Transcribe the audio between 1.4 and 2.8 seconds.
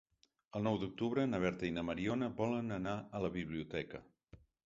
Berta i na Mariona volen